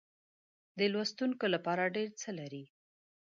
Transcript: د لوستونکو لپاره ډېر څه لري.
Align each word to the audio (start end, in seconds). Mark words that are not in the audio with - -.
د 0.77 0.79
لوستونکو 0.93 1.45
لپاره 1.53 1.93
ډېر 1.95 2.09
څه 2.21 2.29
لري. 2.39 2.63